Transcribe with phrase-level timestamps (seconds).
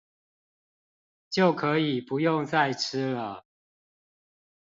[1.29, 3.45] 就可以不用再吃了